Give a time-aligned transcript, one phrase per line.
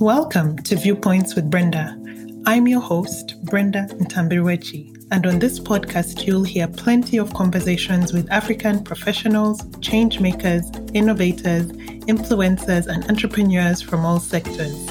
[0.00, 1.94] Welcome to Viewpoints with Brenda.
[2.46, 8.32] I'm your host, Brenda Ntambirwechi, and on this podcast, you'll hear plenty of conversations with
[8.32, 14.88] African professionals, change makers, innovators, influencers, and entrepreneurs from all sectors.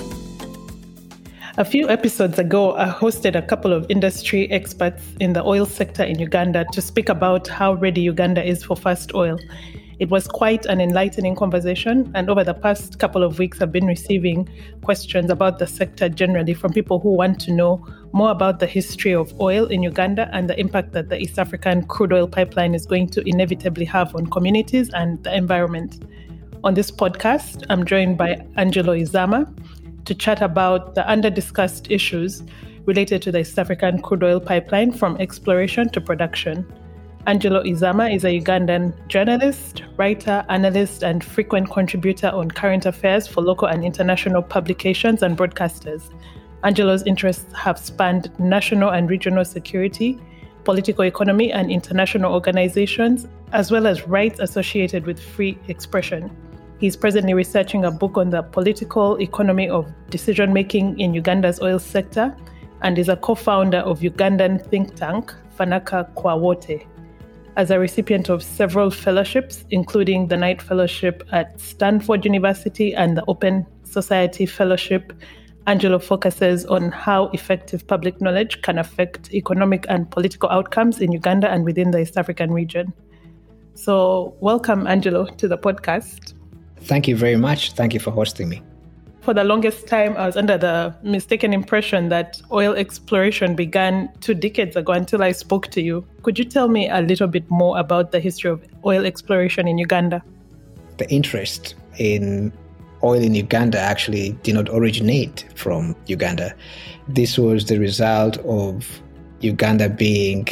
[1.58, 6.04] A few episodes ago, I hosted a couple of industry experts in the oil sector
[6.04, 9.40] in Uganda to speak about how ready Uganda is for first oil.
[9.98, 13.88] It was quite an enlightening conversation, and over the past couple of weeks, I've been
[13.88, 14.50] receiving
[14.82, 19.16] questions about the sector generally from people who want to know more about the history
[19.16, 22.86] of oil in Uganda and the impact that the East African crude oil pipeline is
[22.86, 26.04] going to inevitably have on communities and the environment.
[26.66, 29.48] On this podcast, I'm joined by Angelo Izama
[30.06, 32.44] to chat about the under discussed issues
[32.86, 36.66] related to the East African crude oil pipeline from exploration to production.
[37.28, 43.42] Angelo Izama is a Ugandan journalist, writer, analyst, and frequent contributor on current affairs for
[43.42, 46.12] local and international publications and broadcasters.
[46.64, 50.20] Angelo's interests have spanned national and regional security,
[50.66, 56.30] political economy, and international organizations, as well as rights associated with free expression.
[56.80, 61.80] He's presently researching a book on the political economy of decision making in Uganda's oil
[61.80, 62.38] sector
[62.84, 66.86] and is a co founder of Ugandan think tank Fanaka Kwa Wote
[67.56, 73.24] as a recipient of several fellowships, including the Knight Fellowship at Stanford University and the
[73.28, 75.14] Open Society Fellowship.
[75.68, 81.50] Angelo focuses on how effective public knowledge can affect economic and political outcomes in Uganda
[81.50, 82.94] and within the East African region.
[83.74, 86.34] So, welcome, Angelo, to the podcast.
[86.82, 87.72] Thank you very much.
[87.72, 88.62] Thank you for hosting me
[89.26, 94.36] for the longest time, I was under the mistaken impression that oil exploration began two
[94.36, 96.06] decades ago until I spoke to you.
[96.22, 99.80] Could you tell me a little bit more about the history of oil exploration in
[99.80, 100.24] Uganda?
[100.98, 102.54] The interest in
[103.04, 106.54] oil in Uganda actually did not originate from Uganda.
[107.08, 109.02] This was the result of
[109.42, 110.48] Uganda being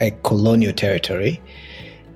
[0.00, 1.42] a colonial territory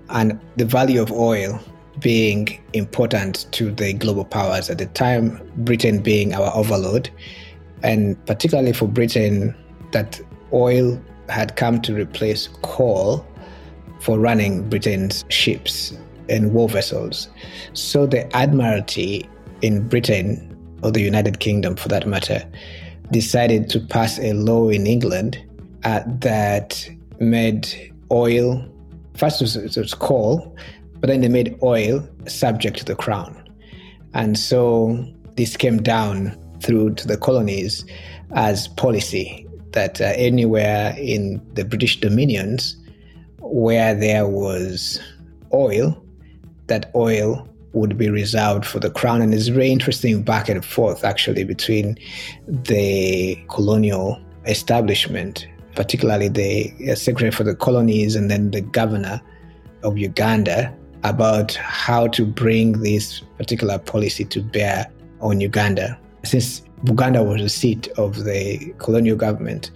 [0.09, 1.61] and the value of oil
[2.01, 7.11] being important to the global powers at the time, Britain being our overlord,
[7.83, 9.55] and particularly for Britain,
[9.93, 10.21] that
[10.53, 13.27] oil had come to replace coal
[14.01, 15.93] for running Britain's ships
[16.29, 17.29] and war vessels.
[17.73, 19.29] So the Admiralty
[19.61, 20.49] in Britain,
[20.83, 22.45] or the United Kingdom for that matter,
[23.11, 25.39] decided to pass a law in England
[25.85, 26.89] uh, that
[27.21, 28.65] made oil,
[29.15, 30.57] first it was, coal,
[31.03, 33.37] but then they made oil subject to the crown.
[34.15, 35.05] And so
[35.37, 37.85] this came down through to the colonies
[38.37, 42.77] as policy that uh, anywhere in the British dominions
[43.41, 45.01] where there was
[45.53, 46.01] oil,
[46.69, 49.23] that oil would be reserved for the crown.
[49.23, 51.99] And it's very interesting back and forth actually between
[52.47, 59.21] the colonial establishment, particularly the uh, secretary for the colonies and then the governor
[59.83, 60.73] of Uganda,
[61.05, 64.87] about how to bring this particular policy to bear
[65.21, 65.99] on Uganda.
[66.25, 69.71] Since Uganda was the seat of the colonial government,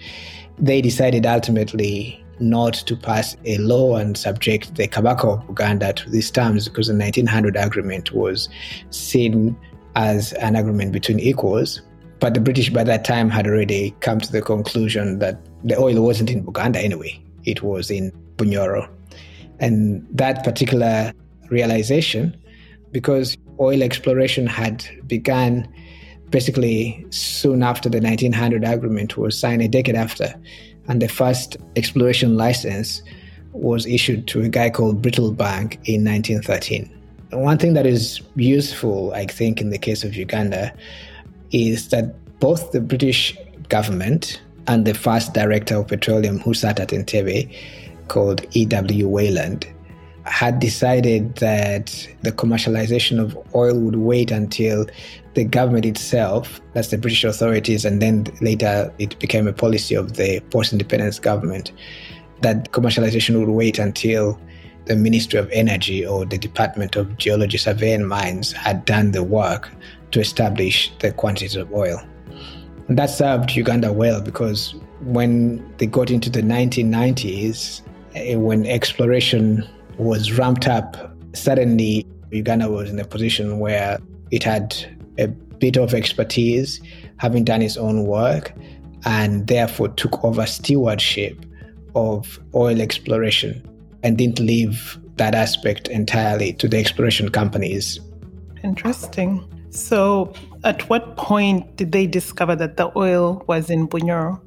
[0.59, 6.10] they decided ultimately not to pass a law and subject the Kabaka of Buganda to
[6.10, 8.48] these terms because the 1900 agreement was
[8.91, 9.56] seen
[9.94, 11.81] as an agreement between equals.
[12.19, 16.03] But the British by that time had already come to the conclusion that the oil
[16.03, 18.88] wasn't in Buganda anyway, it was in Bunyoro.
[19.60, 21.12] And that particular
[21.48, 22.36] realization,
[22.92, 25.68] because oil exploration had begun
[26.30, 30.34] basically soon after the 1900 agreement was signed, a decade after,
[30.88, 33.02] and the first exploration license
[33.52, 36.90] was issued to a guy called Bank in 1913.
[37.30, 40.72] one thing that is useful, I think, in the case of Uganda
[41.52, 43.36] is that both the British
[43.68, 47.52] government and the first director of petroleum who sat at Entebbe
[48.08, 49.08] called E.W.
[49.08, 49.66] Wayland
[50.24, 54.86] had decided that the commercialization of oil would wait until
[55.34, 60.14] the government itself, that's the British authorities, and then later it became a policy of
[60.14, 61.72] the post independence government,
[62.41, 64.38] that commercialization would wait until
[64.86, 69.22] the Ministry of Energy or the Department of Geology, Survey and Mines had done the
[69.22, 69.70] work
[70.12, 72.00] to establish the quantities of oil.
[72.88, 77.82] And that served Uganda well because when they got into the 1990s, eh,
[78.16, 79.63] Eh, when exploration
[79.98, 80.97] was ramped up,
[81.34, 83.98] suddenly Uganda was in a position where
[84.30, 84.74] it had
[85.18, 86.80] a bit of expertise,
[87.18, 88.53] having done its own work,
[89.04, 91.45] and therefore took over stewardship
[91.95, 93.63] of oil exploration
[94.03, 98.01] and didn't leave that aspect entirely to the exploration companies.
[98.65, 99.45] Interesting.
[99.71, 100.33] So,
[100.65, 104.41] at what point did they discover that the oil was in Bunyoro?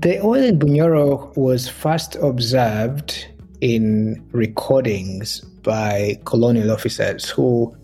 [0.00, 3.26] The oil in Bunyoro was first observed
[3.60, 7.74] in recordings by colonial officers who,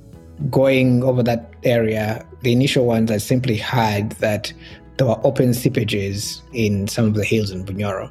[0.51, 4.53] going over that area, the initial ones had simply heard that
[4.99, 8.11] there were open seepages in some of the hills in Bunyoro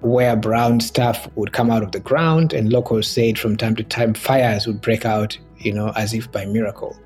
[0.00, 3.82] where brown stuff would come out of the ground, and locals said from time to
[3.82, 6.96] time fires would break out, you know, as if by miracle.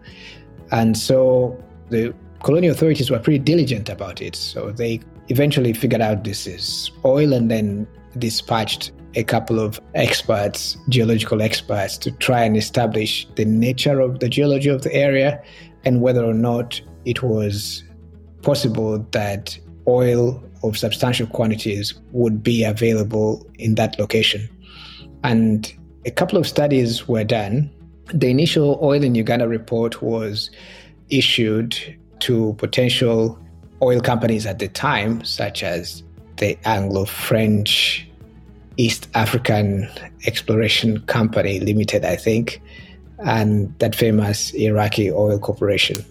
[0.70, 4.36] And so the colonial authorities were pretty diligent about it.
[4.36, 5.00] So they
[5.30, 7.86] eventually figured out this is oil and then
[8.18, 14.28] dispatched a couple of experts, geological experts, to try and establish the nature of the
[14.28, 15.42] geology of the area
[15.84, 17.82] and whether or not it was
[18.42, 24.48] possible that oil of substantial quantities would be available in that location.
[25.24, 25.72] And
[26.04, 27.70] a couple of studies were done.
[28.12, 30.50] The initial oil in Uganda report was
[31.08, 31.76] issued
[32.20, 33.38] to potential
[33.82, 36.02] oil companies at the time, such as
[36.36, 38.06] the Anglo French
[38.76, 39.88] East African
[40.26, 42.62] Exploration Company Limited, I think,
[43.18, 46.04] and that famous Iraqi Oil Corporation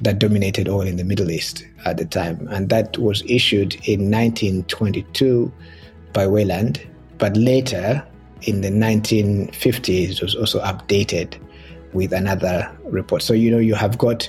[0.00, 2.46] that dominated oil in the Middle East at the time.
[2.50, 5.52] And that was issued in 1922
[6.12, 6.80] by Wayland,
[7.18, 8.04] but later
[8.42, 11.36] in the 1950s it was also updated
[11.92, 13.22] with another report.
[13.22, 14.28] So, you know, you have got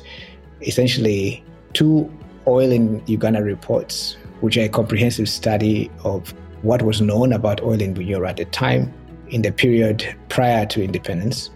[0.62, 1.44] essentially
[1.74, 2.12] two
[2.48, 7.82] oil in Uganda reports, which are a comprehensive study of what was known about oil
[7.82, 8.94] in Bunyoro at the time
[9.30, 11.50] in the period prior to independence.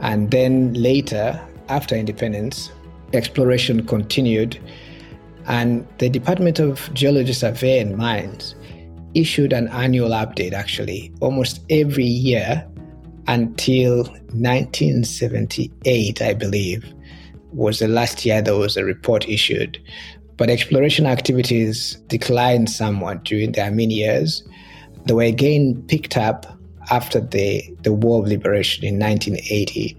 [0.00, 2.70] And then later, after independence,
[3.12, 4.58] exploration continued,
[5.46, 8.54] and the Department of Geology, Survey and Mines
[9.14, 12.66] issued an annual update actually almost every year
[13.26, 16.92] until 1978, I believe,
[17.54, 19.80] was the last year there was a report issued.
[20.36, 24.42] But exploration activities declined somewhat during the Amin years.
[25.06, 26.46] They were again picked up
[26.90, 29.96] after the, the War of Liberation in 1980.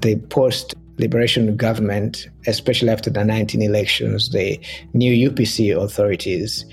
[0.00, 4.60] The post liberation government, especially after the 19 elections, the
[4.92, 6.64] new UPC authorities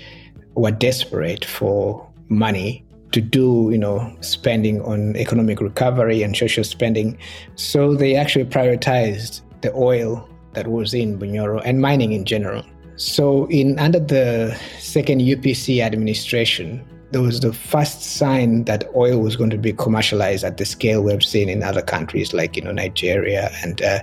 [0.54, 7.18] were desperate for money to do, you know, spending on economic recovery and social spending.
[7.56, 12.64] So they actually prioritized the oil that was in Bunyoro and mining in general.
[12.96, 19.36] So in under the second UPC administration, there was the first sign that oil was
[19.36, 22.72] going to be commercialized at the scale we've seen in other countries like you know
[22.72, 24.00] Nigeria and uh,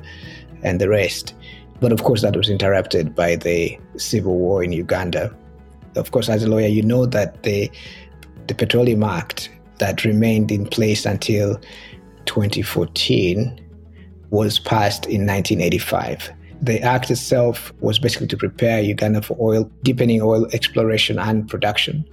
[0.63, 1.33] and the rest.
[1.79, 5.33] But of course, that was interrupted by the civil war in Uganda.
[5.95, 7.71] Of course, as a lawyer, you know that the
[8.47, 11.59] the Petroleum Act that remained in place until
[12.25, 13.68] 2014
[14.31, 16.31] was passed in 1985.
[16.61, 22.05] The act itself was basically to prepare Uganda for oil, deepening oil exploration and production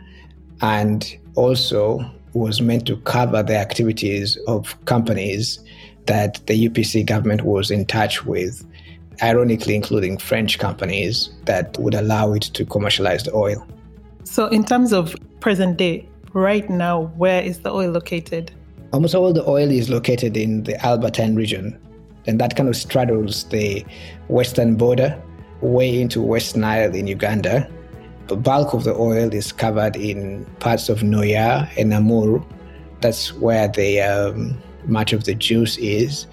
[0.62, 2.00] and also
[2.32, 5.58] was meant to cover the activities of companies
[6.06, 8.64] that the UPC government was in touch with,
[9.22, 13.66] ironically, including French companies that would allow it to commercialize the oil.
[14.24, 18.52] So, in terms of present day, right now, where is the oil located?
[18.92, 21.78] Almost all the oil is located in the Albertine region,
[22.26, 23.84] and that kind of straddles the
[24.28, 25.20] western border
[25.60, 27.69] way into West Nile in Uganda
[28.29, 32.44] the bulk of the oil is covered in parts of Nwoya and Namur.
[33.00, 36.27] That's where the um, much of the juice is,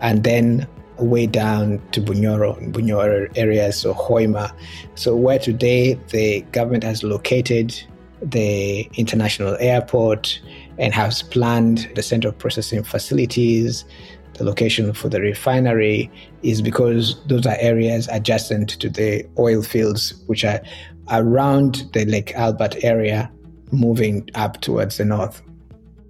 [0.00, 0.66] and then
[0.98, 4.52] way down to Bunyoro, Bunyoro areas, so Hoima.
[4.94, 7.74] So where today the government has located
[8.22, 10.40] the international airport
[10.78, 13.84] and has planned the central processing facilities,
[14.34, 16.10] the location for the refinery
[16.42, 20.60] is because those are areas adjacent to the oil fields, which are
[21.10, 23.30] around the Lake Albert area,
[23.72, 25.42] moving up towards the north.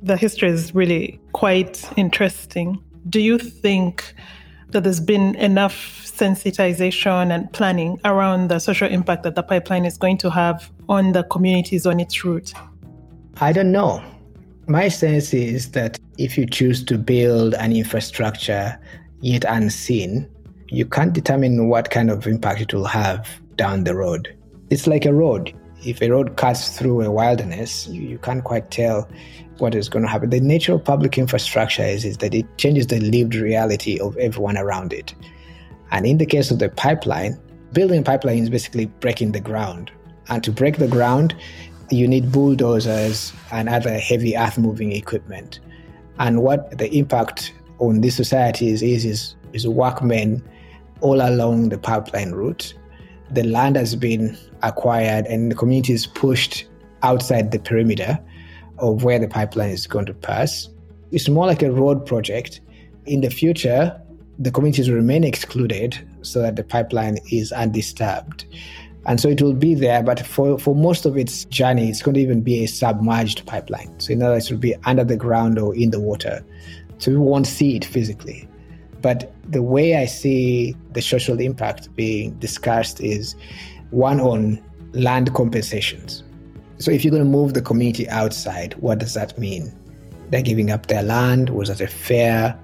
[0.02, 2.82] The history is really quite interesting.
[3.08, 4.14] Do you think
[4.70, 9.96] that there's been enough sensitization and planning around the social impact that the pipeline is
[9.96, 12.52] going to have on the communities on its route?
[13.40, 14.02] I don't know.
[14.66, 18.78] My sense is that if you choose to build an infrastructure
[19.20, 20.28] yet unseen,
[20.68, 24.34] you can't determine what kind of impact it will have down the road.
[24.70, 25.54] It's like a road.
[25.84, 29.08] If a road cuts through a wilderness, you, you can't quite tell
[29.58, 30.30] what is going to happen.
[30.30, 34.56] The nature of public infrastructure is, is that it changes the lived reality of everyone
[34.56, 35.14] around it.
[35.90, 37.38] And in the case of the pipeline,
[37.72, 39.92] building pipeline is basically breaking the ground.
[40.28, 41.36] And to break the ground,
[41.90, 45.60] you need bulldozers and other heavy earth moving equipment.
[46.18, 50.42] And what the impact on these societies is, is, is workmen
[51.00, 52.74] all along the pipeline route.
[53.30, 56.66] The land has been acquired and the community is pushed
[57.02, 58.18] outside the perimeter
[58.78, 60.68] of where the pipeline is going to pass.
[61.10, 62.60] It's more like a road project.
[63.06, 64.00] In the future,
[64.38, 68.46] the communities remain excluded so that the pipeline is undisturbed.
[69.06, 72.14] And so it will be there, but for, for most of its journey, it's going
[72.14, 73.98] to even be a submerged pipeline.
[74.00, 76.44] So in other words, it will be under the ground or in the water.
[76.98, 78.48] So we won't see it physically.
[79.02, 83.34] But the way I see the social impact being discussed is
[83.90, 84.62] one on
[84.94, 86.22] land compensations.
[86.78, 89.72] So if you're going to move the community outside, what does that mean?
[90.30, 91.50] They're giving up their land.
[91.50, 92.58] Was that a fair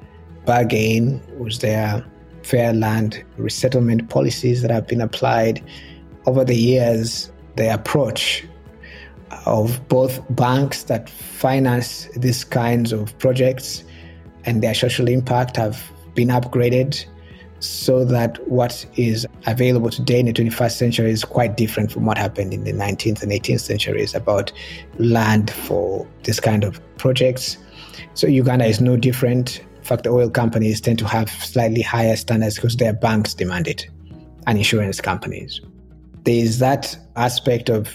[0.47, 1.20] bargain?
[1.38, 2.04] Was there
[2.42, 5.62] fair land resettlement policies that have been applied?
[6.26, 8.44] Over the years, the approach
[9.46, 13.84] of both banks that finance these kinds of projects
[14.44, 17.04] and their social impact have been upgraded
[17.60, 22.16] so that what is available today in the 21st century is quite different from what
[22.16, 24.50] happened in the 19th and 18th centuries about
[24.98, 27.58] land for this kind of projects.
[28.14, 29.58] So Uganda is no different.
[29.58, 33.68] In fact, the oil companies tend to have slightly higher standards because their banks demand
[33.68, 33.88] it
[34.46, 35.60] and insurance companies
[36.24, 37.90] there's that aspect of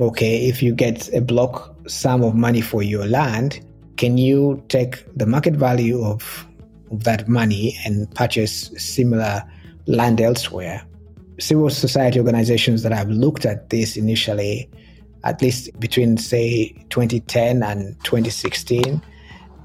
[0.00, 3.60] okay, if you get a block sum of money for your land,
[3.96, 6.46] can you take the market value of
[6.90, 9.42] that money and purchase similar
[9.86, 10.82] land elsewhere?
[11.38, 14.70] Civil society organizations that have looked at this initially,
[15.24, 19.02] at least between, say, 2010 and 2016,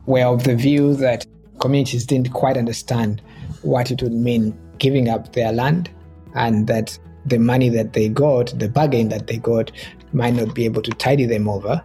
[0.05, 1.25] were of the view that
[1.59, 3.21] communities didn't quite understand
[3.61, 5.89] what it would mean giving up their land
[6.35, 9.72] and that the money that they got, the bargain that they got,
[10.13, 11.84] might not be able to tidy them over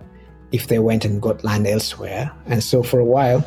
[0.52, 2.30] if they went and got land elsewhere.
[2.46, 3.44] And so for a while,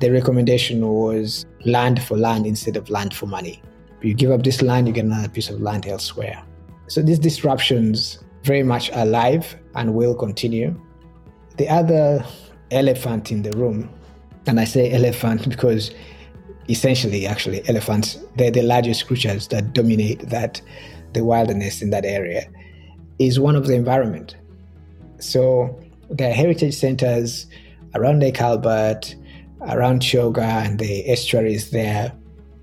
[0.00, 3.62] the recommendation was land for land instead of land for money.
[4.02, 6.42] You give up this land, you get another piece of land elsewhere.
[6.86, 10.80] So these disruptions very much alive and will continue.
[11.56, 12.24] The other
[12.70, 13.90] elephant in the room,
[14.46, 15.90] and I say elephant because
[16.68, 20.62] essentially, actually, elephants, they're the largest creatures that dominate that
[21.12, 22.48] the wilderness in that area
[23.18, 24.36] is one of the environment.
[25.18, 27.46] So there are heritage centers
[27.94, 29.14] around Lake Albert,
[29.62, 32.12] around Kyoga and the estuaries there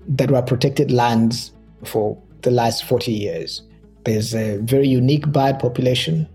[0.08, 1.52] that were protected lands
[1.84, 3.62] for the last 40 years.
[4.04, 6.28] There's a very unique bird population.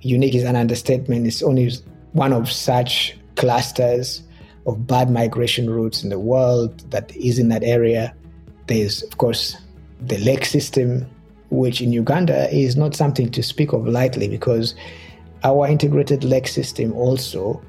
[0.00, 1.26] Unique is an understatement.
[1.26, 1.70] It's only
[2.12, 4.22] one of such clusters
[4.66, 8.14] of bird migration routes in the world that is in that area.
[8.66, 9.56] There's, of course,
[10.00, 11.06] the lake system
[11.50, 14.74] which in Uganda is not something to speak of lightly because
[15.44, 17.62] our integrated lake system also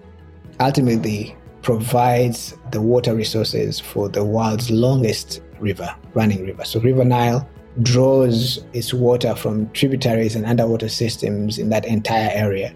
[0.60, 6.64] ultimately provides the water resources for the world's longest river, running river.
[6.66, 7.48] So, River Nile
[7.82, 12.74] draws its water from tributaries and underwater systems in that entire area.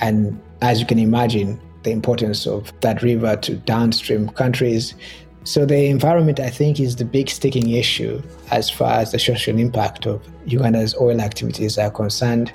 [0.00, 4.94] And as you can imagine, the importance of that river to downstream countries
[5.48, 9.58] so the environment, I think, is the big sticking issue as far as the social
[9.58, 12.52] impact of Uganda's oil activities are concerned.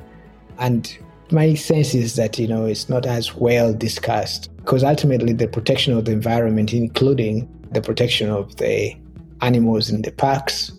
[0.59, 0.95] And
[1.31, 5.97] my sense is that, you know, it's not as well discussed because ultimately the protection
[5.97, 8.95] of the environment, including the protection of the
[9.41, 10.71] animals in the parks,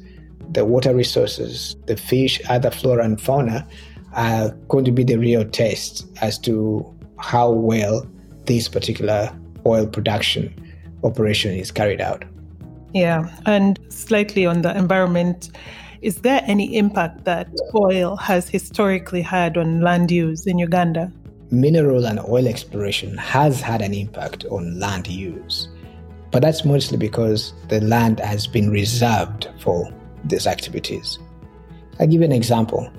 [0.53, 3.67] the water resources, the fish, other flora and fauna,
[4.13, 8.09] are going to be the real test as to how well
[8.45, 10.55] this particular oil production
[11.05, 12.25] operation is carried out.
[12.93, 15.51] Yeah, and slightly on the environment,
[16.01, 21.13] is there any impact that oil has historically had on land use in Uganda?
[21.51, 25.69] Mineral and oil exploration has had an impact on land use,
[26.31, 29.93] but that's mostly because the land has been reserved for
[30.25, 31.19] these activities.
[32.01, 32.91] I'll give you an example.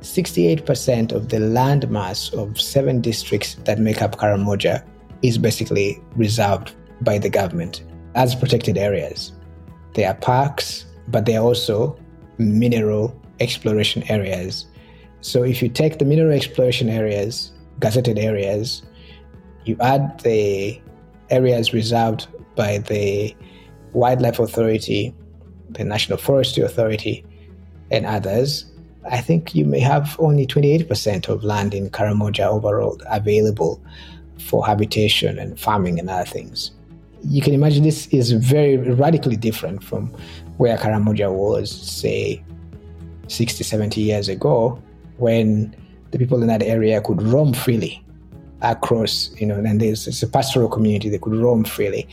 [0.00, 4.84] 68% of the land mass of seven districts that make up Karamoja
[5.22, 7.82] is basically reserved by the government
[8.14, 9.32] as protected areas.
[9.94, 11.98] They are parks, but they are also
[12.38, 14.66] mineral exploration areas.
[15.20, 18.82] So if you take the mineral exploration areas, gazetted areas,
[19.64, 20.80] you add the
[21.30, 22.26] areas reserved
[22.56, 23.34] by the
[23.92, 25.14] Wildlife Authority,
[25.70, 27.24] the National Forestry Authority,
[27.90, 28.66] and others,
[29.10, 33.82] I think you may have only 28% of land in Karamoja overall available
[34.38, 36.72] for habitation and farming and other things
[37.22, 40.08] you can imagine this is very radically different from
[40.56, 42.42] where Karamoja was, say,
[43.28, 44.80] 60, 70 years ago,
[45.18, 45.74] when
[46.10, 48.04] the people in that area could roam freely.
[48.62, 52.08] across, you know, and there's it's a pastoral community, they could roam freely.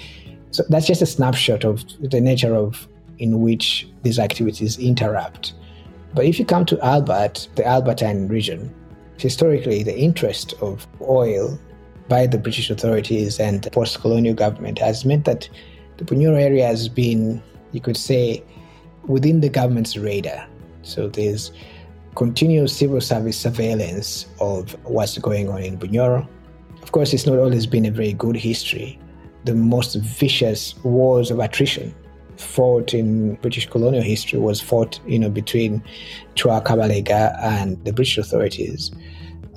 [0.52, 2.88] So that's just a snapshot of the nature of
[3.20, 5.54] in which these activities interrupt.
[6.14, 8.74] But if you come to Albert, the Albertine region,
[9.18, 11.60] historically the interest of oil
[12.08, 15.50] by the British authorities and the post colonial government has meant that
[15.98, 18.44] the Bunyoro area has been, you could say,
[19.06, 20.48] within the government's radar.
[20.84, 21.52] So there's
[22.16, 26.28] continuous civil service surveillance of what's going on in Bunyoro.
[26.82, 29.00] Of course, it's not always been a very good history.
[29.44, 31.94] The most vicious wars of attrition
[32.38, 35.84] fought in British colonial history was fought, you know, between
[36.36, 38.92] Chwa Kabalega and the British authorities.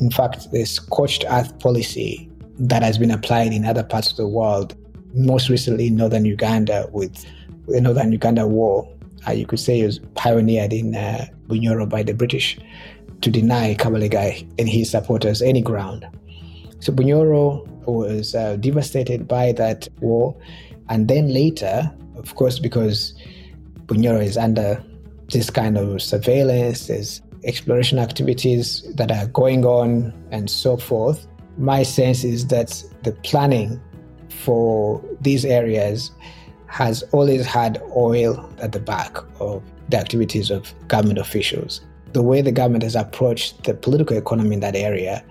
[0.01, 2.30] In fact, the scorched earth policy
[2.61, 4.77] that has been applied in other parts of the world,
[5.15, 7.25] most recently in northern Uganda with
[7.67, 8.89] the Northern Uganda War,
[9.27, 12.59] uh, you could say it was pioneered in uh, Bunyoro by the British
[13.21, 16.07] to deny Kabalega and his supporters any ground.
[16.81, 20.37] So Bunyoro was uh, devastated by that war.
[20.89, 23.15] And then later, of course, because
[23.87, 24.83] Bunyoro is under
[25.29, 31.27] this kind of surveillance, there's exploration activities that are going on and so forth.
[31.59, 33.81] My sense is that the planning
[34.29, 36.11] for these areas
[36.67, 41.81] has always had oil at the back of the activities of government officials.
[42.13, 45.25] The way the government has approached the political economy in that area,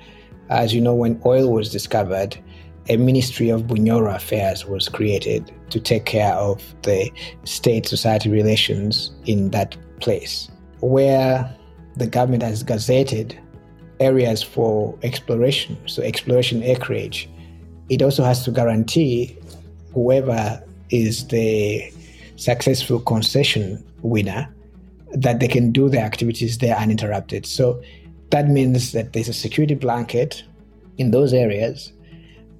[0.49, 2.37] as you know, when oil was discovered,
[2.89, 7.11] a Ministry of Bunyoro Affairs was created to take care of the
[7.43, 10.49] state society relations in that place,
[10.79, 11.55] where
[11.97, 13.37] the government has gazetted
[13.99, 17.29] areas for exploration, so exploration acreage.
[17.89, 19.37] It also has to guarantee
[19.93, 21.91] whoever is the
[22.35, 24.47] successful concession winner
[25.11, 27.45] that they can do their activities there uninterrupted.
[27.45, 27.81] So
[28.29, 30.43] that means that there's a security blanket
[30.97, 31.91] in those areas,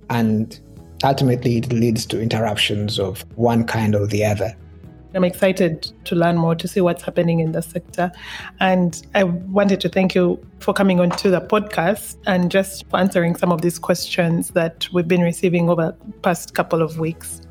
[0.09, 0.59] and
[1.03, 4.55] ultimately it leads to interruptions of one kind or the other.
[5.15, 8.11] I'm excited to learn more to see what's happening in the sector.
[8.59, 12.99] And I wanted to thank you for coming on to the podcast and just for
[12.99, 17.41] answering some of these questions that we've been receiving over the past couple of weeks.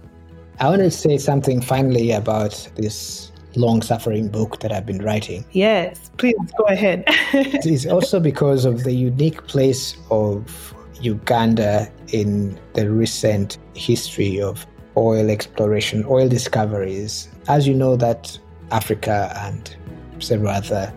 [0.60, 5.44] I want to say something finally about this long suffering book that I've been writing.
[5.52, 7.04] Yes, please go ahead.
[7.32, 14.66] it is also because of the unique place of Uganda in the recent history of
[14.98, 17.28] oil exploration, oil discoveries.
[17.48, 18.38] As you know, that
[18.70, 19.74] Africa and
[20.18, 20.92] several other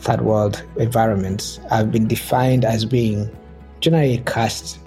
[0.00, 3.30] third world environments have been defined as being
[3.80, 4.78] generally cast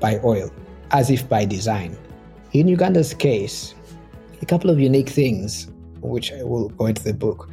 [0.00, 0.50] by oil,
[0.92, 1.96] as if by design.
[2.52, 3.74] In Uganda's case,
[4.40, 5.68] a couple of unique things,
[6.00, 7.50] which I will go into the book.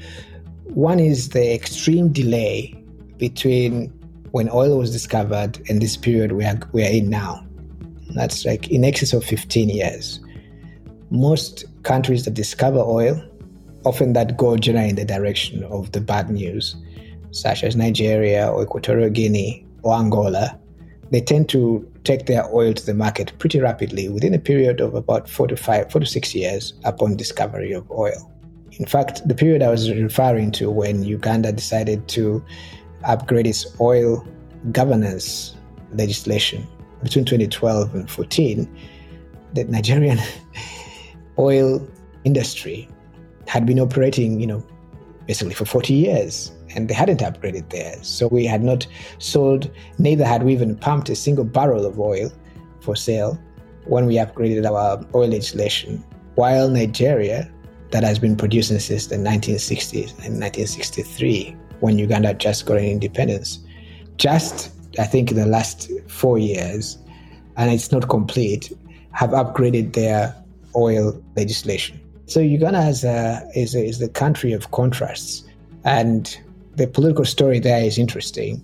[0.65, 2.75] One is the extreme delay
[3.17, 3.87] between
[4.31, 7.45] when oil was discovered and this period we are, we are in now.
[8.15, 10.19] That's like in excess of 15 years.
[11.13, 13.23] Most countries that discover oil,
[13.85, 16.75] often that go generally in the direction of the bad news,
[17.29, 20.59] such as Nigeria or Equatorial Guinea or Angola,
[21.11, 24.95] they tend to take their oil to the market pretty rapidly within a period of
[24.95, 28.31] about four to five, four to six years upon discovery of oil.
[28.79, 32.43] In fact, the period I was referring to when Uganda decided to
[33.03, 34.27] upgrade its oil
[34.71, 35.55] governance
[35.93, 36.67] legislation
[37.03, 38.67] between 2012 and 14,
[39.53, 40.17] the Nigerian
[41.37, 41.85] oil
[42.23, 42.87] industry
[43.47, 44.65] had been operating, you know,
[45.27, 48.07] basically for 40 years and they hadn't upgraded theirs.
[48.07, 48.87] So we had not
[49.19, 52.31] sold, neither had we even pumped a single barrel of oil
[52.81, 53.39] for sale
[53.85, 56.03] when we upgraded our oil legislation.
[56.35, 57.49] While Nigeria,
[57.91, 63.59] that has been producing since the 1960s and 1963, when Uganda just got an independence,
[64.17, 66.97] just I think in the last four years,
[67.57, 68.71] and it's not complete,
[69.11, 70.35] have upgraded their
[70.75, 71.99] oil legislation.
[72.25, 75.43] So Uganda has a, is, is the country of contrasts,
[75.83, 76.37] and
[76.75, 78.57] the political story there is interesting,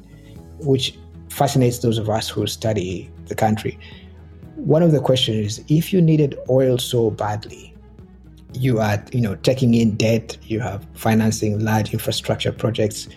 [0.60, 0.98] which
[1.30, 3.78] fascinates those of us who study the country.
[4.56, 7.74] One of the questions is if you needed oil so badly,
[8.54, 13.08] you are, you know, taking in debt, you have financing large infrastructure projects,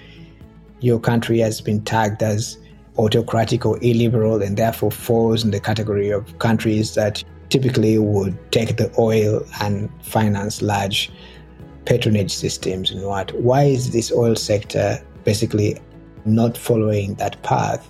[0.81, 2.59] your country has been tagged as
[2.99, 8.79] autocratic or illiberal and therefore falls in the category of countries that typically would take
[8.79, 11.13] the oil and finance large
[11.85, 13.31] patronage systems and what.
[13.35, 15.79] Why is this oil sector basically
[16.25, 17.87] not following that path?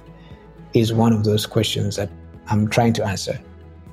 [0.74, 2.10] Is one of those questions that
[2.48, 3.38] I'm trying to answer.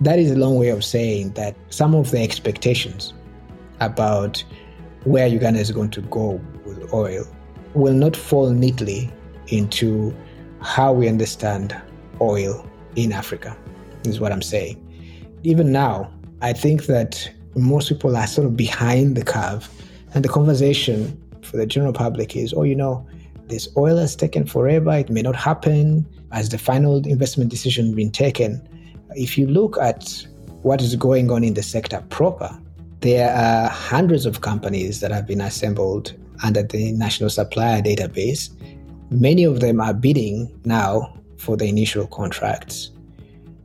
[0.01, 3.13] That is a long way of saying that some of the expectations
[3.79, 4.43] about
[5.03, 7.25] where Uganda is going to go with oil
[7.75, 9.11] will not fall neatly
[9.47, 10.15] into
[10.61, 11.75] how we understand
[12.21, 13.55] oil in Africa,
[14.05, 14.88] is what I'm saying.
[15.43, 19.69] Even now, I think that most people are sort of behind the curve,
[20.13, 23.07] and the conversation for the general public is, oh, you know,
[23.47, 26.05] this oil has taken forever, it may not happen.
[26.31, 28.61] Has the final investment decision been taken?
[29.15, 30.27] If you look at
[30.61, 32.55] what is going on in the sector proper,
[32.99, 38.49] there are hundreds of companies that have been assembled under the National Supplier Database.
[39.09, 42.91] Many of them are bidding now for the initial contracts.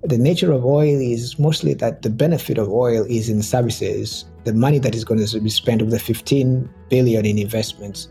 [0.04, 4.26] The nature of oil is mostly that the benefit of oil is in services.
[4.44, 8.08] The money that is going to be spent of the 15 billion in investments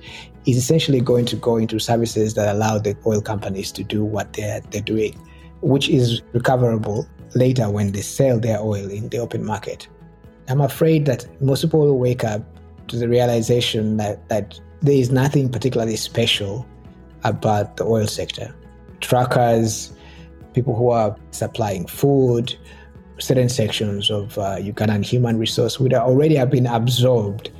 [0.47, 4.33] is essentially going to go into services that allow the oil companies to do what
[4.33, 5.13] they're, they're doing,
[5.61, 9.87] which is recoverable later when they sell their oil in the open market.
[10.49, 12.41] I'm afraid that most people will wake up
[12.87, 16.65] to the realization that, that there is nothing particularly special
[17.23, 18.53] about the oil sector.
[18.99, 19.93] Truckers,
[20.53, 22.55] people who are supplying food,
[23.19, 27.51] certain sections of uh, Ugandan human resource would already have been absorbed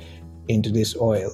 [0.48, 1.32] into this oil.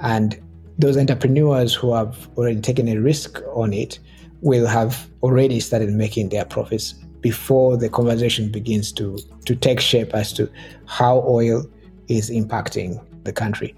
[0.00, 0.40] And
[0.78, 3.98] those entrepreneurs who have already taken a risk on it
[4.40, 10.14] will have already started making their profits before the conversation begins to, to take shape
[10.14, 10.50] as to
[10.86, 11.64] how oil
[12.08, 13.74] is impacting the country.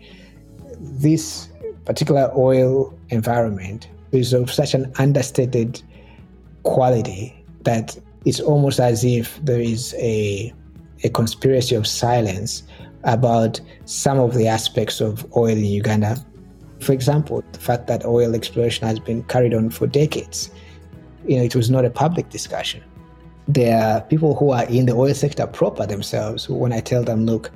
[0.79, 1.49] This
[1.85, 5.83] particular oil environment is of such an understated
[6.63, 10.53] quality that it's almost as if there is a,
[11.05, 12.63] a conspiracy of silence
[13.05, 16.17] about some of the aspects of oil in Uganda.
[16.81, 20.51] For example, the fact that oil exploration has been carried on for decades.
[21.27, 22.83] You know, it was not a public discussion
[23.49, 27.27] there are people who are in the oil sector proper themselves when I tell them,
[27.27, 27.51] look,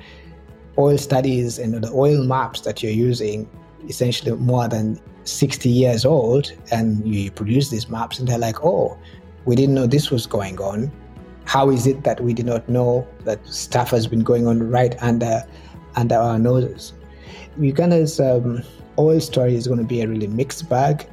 [0.79, 3.49] oil studies and the oil maps that you're using
[3.89, 8.97] essentially more than 60 years old and you produce these maps and they're like, oh,
[9.45, 10.91] we didn't know this was going on.
[11.45, 15.01] How is it that we did not know that stuff has been going on right
[15.03, 15.43] under
[15.95, 16.93] under our noses?
[17.59, 18.63] Uganda's um,
[18.99, 21.09] oil story is going to be a really mixed bag,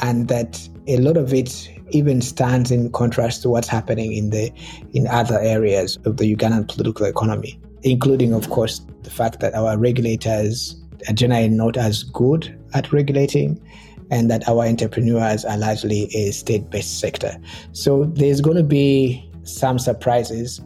[0.00, 4.50] and that a lot of it even stands in contrast to what's happening in the
[4.94, 9.78] in other areas of the Ugandan political economy, including, of course, the fact that our
[9.78, 10.76] regulators
[11.08, 13.60] are generally not as good at regulating
[14.10, 17.36] and that our entrepreneurs are largely a state-based sector.
[17.72, 20.60] So there's going to be some surprises,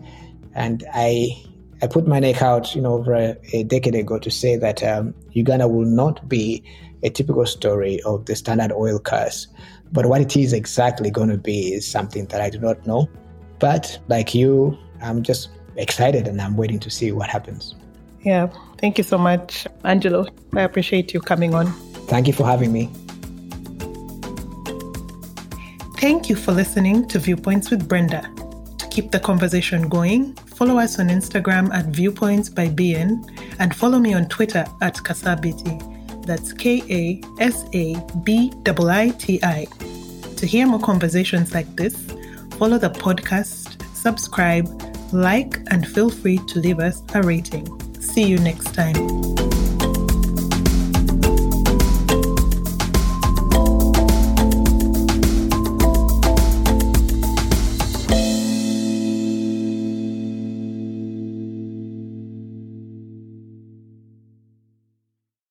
[0.54, 1.44] and I
[1.80, 4.82] I put my neck out, you know, over a, a decade ago to say that
[4.82, 6.64] um, Uganda will not be
[7.04, 9.46] a typical story of the standard oil curse.
[9.92, 13.08] But what it is exactly going to be is something that I do not know.
[13.60, 17.76] But like you, I'm just excited and I'm waiting to see what happens.
[18.22, 18.48] Yeah.
[18.78, 20.26] Thank you so much, Angelo.
[20.54, 21.72] I appreciate you coming on.
[22.08, 22.90] Thank you for having me.
[25.98, 28.22] Thank you for listening to Viewpoints with Brenda.
[28.78, 33.98] To keep the conversation going, follow us on Instagram at Viewpoints by BN and follow
[33.98, 36.24] me on Twitter at Kasabiti.
[36.24, 39.66] That's K A S A B I T I.
[40.36, 41.96] To hear more conversations like this,
[42.58, 44.68] follow the podcast, subscribe,
[45.12, 47.66] like, and feel free to leave us a rating.
[48.00, 49.47] See you next time.